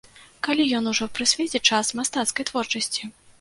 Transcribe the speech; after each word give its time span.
Калі 0.45 0.63
ён 0.77 0.87
ужо 0.91 1.07
прысвеціць 1.17 1.61
час 1.69 1.93
мастацкай 2.01 2.49
творчасці? 2.53 3.03